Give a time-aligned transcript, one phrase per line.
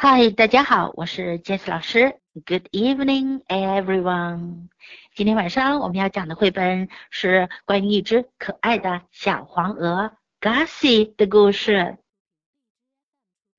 [0.00, 2.20] 嗨，大家好，我是 Jess 老师。
[2.46, 4.68] Good evening, everyone。
[5.16, 11.98] 今天晚上我们要讲的绘本是关于一只可爱的小黄鹅 Gussie 的故事。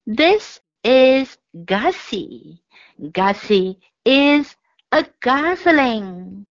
[0.06, 2.62] This is Gussie.
[2.98, 4.56] Gussie is
[4.92, 6.46] a gosling.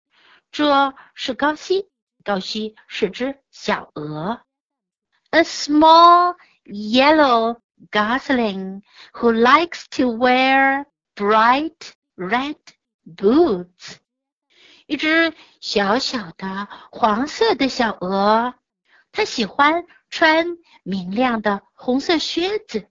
[0.53, 1.89] 这是高希，
[2.23, 4.43] 高希是只小鹅。
[5.31, 6.37] A small
[6.67, 8.82] yellow gosling
[9.14, 10.86] who likes to wear
[11.16, 12.58] bright red
[13.06, 13.98] boots。
[14.86, 18.54] 一只小小的黄色的小鹅，
[19.12, 22.88] 它喜欢穿明亮的红色靴子。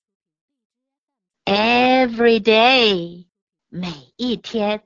[1.45, 3.27] Every day，
[3.69, 4.83] 每一天。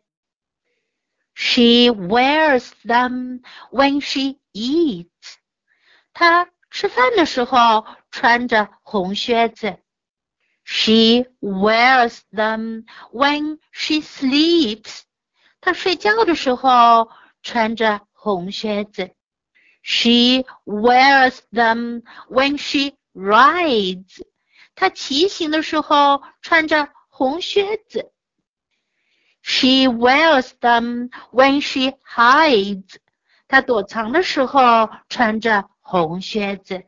[1.34, 5.36] She wears them when she eats。
[6.12, 9.78] 她吃饭的时候穿着红靴子。
[10.64, 15.02] She wears them when she sleeps.
[15.60, 17.10] 她睡觉的时候
[17.42, 19.12] 穿着红靴子。
[19.82, 24.22] She wears them when she rides.
[24.74, 28.12] 她骑行的时候穿着红靴子。
[29.42, 32.96] She wears them when she hides.
[33.46, 36.84] 她躲藏的时候穿着红靴子。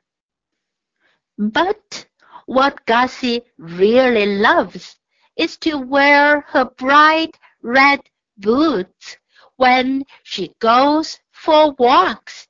[1.36, 2.01] But
[2.45, 4.95] what Gossie really loves
[5.35, 8.01] is to wear her bright red
[8.37, 9.17] boots
[9.55, 12.45] when she goes for walks.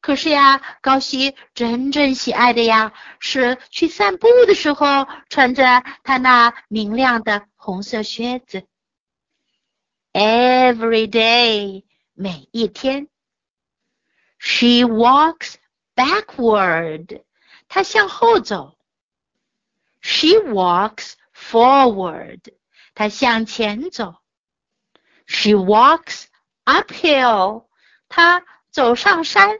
[0.00, 8.62] 可是呀，高希真正喜爱的呀，是去散步的时候穿着她那明亮的红色靴子。
[10.12, 11.84] Every day，
[12.14, 13.08] 每一天
[14.38, 15.56] ，she walks
[15.96, 17.22] backward，
[17.68, 18.78] 她向后走。
[20.05, 22.41] She walks forward.
[22.93, 24.15] 她向前走。
[25.25, 26.25] She walks
[26.65, 27.67] uphill.
[28.09, 29.59] 她走上山。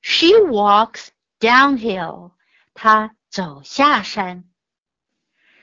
[0.00, 1.08] She walks
[1.40, 2.32] downhill.
[2.74, 4.44] 她走下山。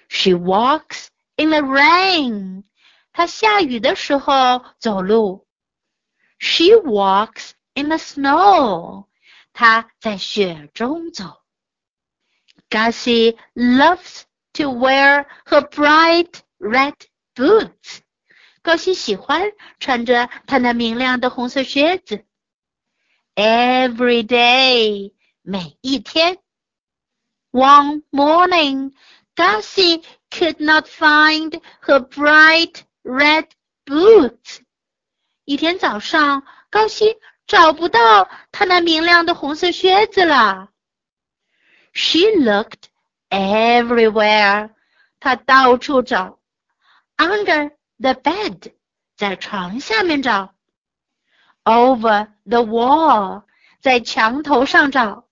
[0.09, 2.63] She walks in the rain.
[3.13, 5.47] 她下雨的时候走路。
[6.39, 9.07] She walks in the snow.
[9.53, 11.41] 她在雪中走。
[12.70, 16.94] Gossie loves to wear her bright red
[17.34, 18.00] boots.
[18.62, 22.24] 高希喜欢穿着她那明亮的红色靴子。
[23.36, 25.12] Every day，
[25.42, 26.38] 每一天。
[27.52, 28.92] One morning,
[29.36, 33.46] Gossie could not find her bright red
[33.84, 34.60] boots.
[35.44, 37.16] 一天早上，高希
[37.46, 40.70] 找不到她那明亮的红色靴子了。
[41.96, 42.90] she looked
[43.30, 44.70] everywhere.
[45.18, 46.38] 她到处找。
[47.16, 48.74] Under the bed，
[49.16, 50.54] 在床下面找。
[51.64, 53.44] Over the wall，
[53.80, 55.26] 在墙头上找。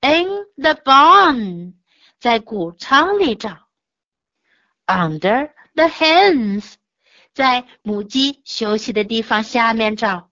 [0.00, 1.74] In the barn，
[2.18, 3.68] 在谷仓里找。
[4.86, 6.74] Under the hens，
[7.34, 10.30] 在母鸡休息的地方下面找。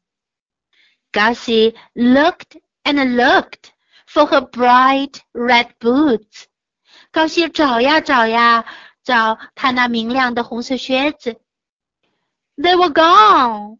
[1.12, 3.73] Gossie looked and looked
[4.13, 6.45] for her bright red boots.
[7.11, 8.65] 高希找呀找呀，
[9.03, 11.39] 找她那明亮的红色靴子。
[12.55, 13.79] They were gone.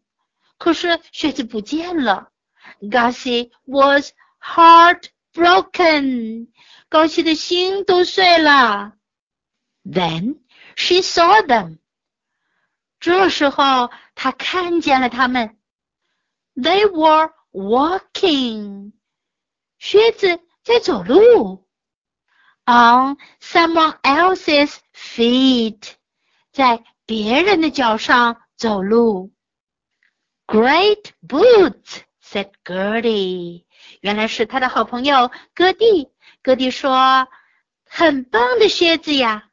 [0.58, 2.30] 可是靴子不见了。
[2.82, 4.12] Gussie was
[5.34, 6.48] heartbroken.
[6.90, 8.94] 高希的心都碎了。
[9.84, 10.40] Then
[10.76, 11.78] she saw them.
[13.00, 15.58] 这时候她看见了他们。
[16.56, 18.94] They were walking.
[19.85, 21.69] 靴子在走路
[22.65, 25.93] ，on someone else's feet，
[26.53, 29.35] 在别人的脚上走路。
[30.47, 33.67] Great boots，said Gertie，
[34.01, 36.09] 原来是他的好朋友戈蒂。
[36.43, 37.29] 戈蒂说
[37.85, 39.51] ：“很棒的靴子呀。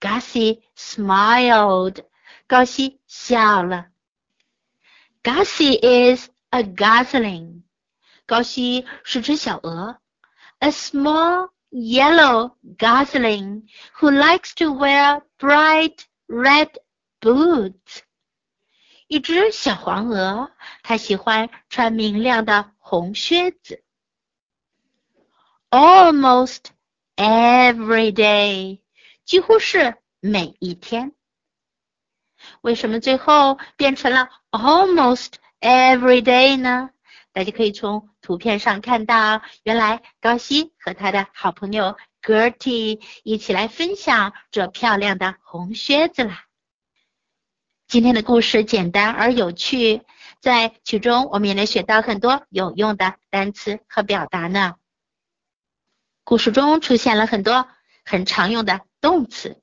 [0.00, 2.04] ”Gussie smiled，
[2.48, 3.86] 高希笑了。
[5.22, 7.62] Gussie is a gosling。
[8.29, 9.97] 高希是只小鹅，
[10.59, 13.67] a small yellow gosling
[13.99, 16.71] who likes to wear bright red
[17.19, 18.01] boots。
[19.07, 20.51] 一只小黄鹅，
[20.81, 23.83] 它喜欢穿明亮的红靴子。
[25.69, 26.65] Almost
[27.15, 28.81] every day，
[29.25, 31.13] 几乎是每一天。
[32.61, 36.89] 为什么最后变成了 almost every day 呢？
[37.32, 46.46] 大家可以从图片上看到，原来高希和他的好朋友 Gertie 一起来分享这漂亮的红靴子啦。
[47.86, 50.02] 今天的故事简单而有趣，
[50.40, 54.74] 在其中我们也能学到很多有用的单词和表达呢。
[56.24, 57.68] 故事中出现了很多
[58.04, 59.62] 很常用的动词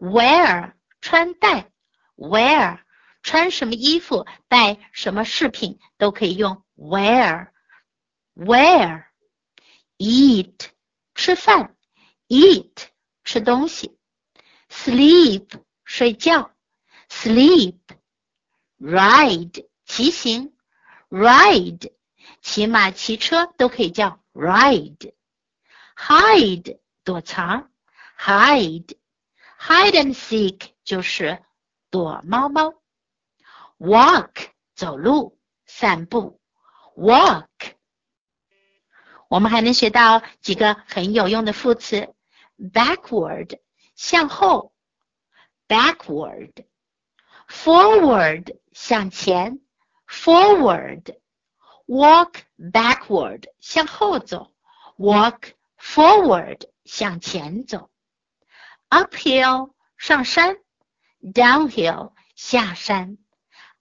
[0.00, 1.70] ，wear 穿戴
[2.16, 2.80] ，wear
[3.22, 7.52] 穿什么衣服、戴什么饰品都可以用 Wear?
[8.36, 9.04] Wear?
[9.98, 10.70] Eat.
[11.14, 11.76] 吃饭
[12.28, 12.88] ，eat.
[13.22, 13.96] 吃东西
[14.68, 15.62] ，sleep.
[15.84, 16.50] 睡觉
[17.08, 17.78] ，sleep.
[18.80, 19.68] Ride.
[19.86, 20.52] 骑行
[21.08, 21.92] ，ride.
[22.42, 24.20] 骑马骑车都可以叫。
[24.32, 25.14] Ride.
[25.96, 26.80] Hide.
[27.04, 27.70] 躲藏
[28.18, 28.96] ，hide.
[29.60, 31.42] Hide and seek 就是
[31.90, 32.74] 躲猫猫
[33.78, 34.48] ，walk.
[34.74, 36.40] 走路散步。
[36.96, 37.46] ，walk。
[39.28, 42.14] 我们还能学到几个很有用的副词
[42.58, 43.58] ：backward
[43.94, 44.72] 向后
[45.68, 49.60] ，backward；forward 向前
[50.08, 54.50] ，forward；walk backward 向后走
[54.96, 55.52] ，walk。
[55.84, 57.90] Forward 向前走
[58.88, 60.56] ，uphill 上山
[61.20, 63.18] ，downhill 下山。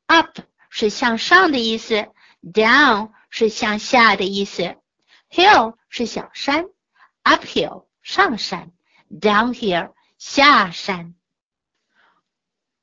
[0.06, 0.38] Up
[0.69, 2.12] 是向上的意思
[2.44, 4.78] ，down 是向下的意思。
[5.30, 6.66] Hill 是小山
[7.24, 8.72] ，uphill 上山
[9.10, 11.16] ，downhill 下山。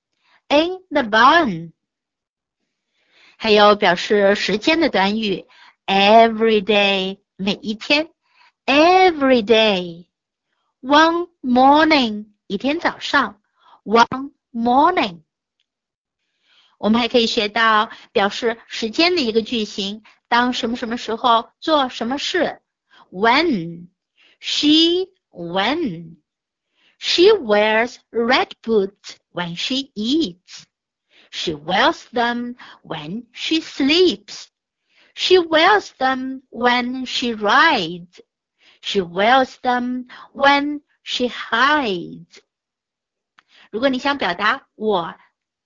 [0.48, 1.72] in the barn。
[3.44, 5.44] 还有表示时间的短语
[5.84, 8.08] ，every day 每一天
[8.64, 10.06] ，every day。
[10.80, 13.42] One morning 一天早上
[13.84, 15.24] ，one morning。
[16.78, 22.62] 我们还可以学到表示时间的一个句型，当什么什么时候做什么事。
[23.10, 23.88] When
[24.40, 26.16] she when
[26.98, 30.64] she wears red boots when she eats.
[31.36, 32.54] She wears them
[32.84, 34.46] when she sleeps.
[35.16, 38.20] She wears them when she rides.
[38.80, 42.38] She wears them when she hides.
[43.72, 45.16] 如果你想表达我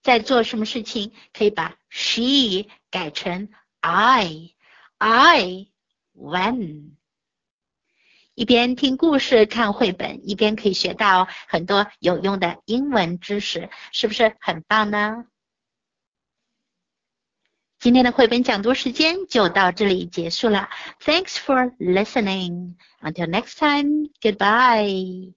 [0.02, 3.50] 在做什么事情，可以把 she 改成
[3.80, 4.54] I。
[4.96, 5.68] I
[6.16, 6.92] when
[8.34, 15.26] 一边听故事看绘本，一边可以学到很多有用的英文知识，是不是很棒呢？
[17.80, 20.68] 今天的绘本讲读时间就到这里结束了。
[21.00, 22.74] Thanks for listening.
[23.00, 25.32] Until next time, goodbye.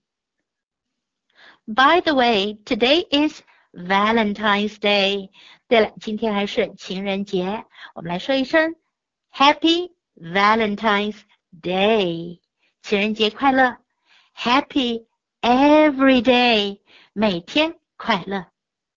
[1.68, 5.30] By the way, today is Valentine's Day.
[5.68, 8.76] 对了，今天还是情人节，我们来说一声。
[9.32, 11.18] Happy Valentine's
[11.62, 12.40] Day，
[12.82, 13.78] 情人节快乐
[14.36, 15.06] ！Happy
[15.42, 16.80] every day，
[17.14, 18.51] 每天快乐。